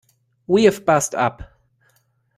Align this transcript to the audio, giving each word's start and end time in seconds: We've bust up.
We've 0.47 0.83
bust 0.83 1.13
up. 1.13 1.43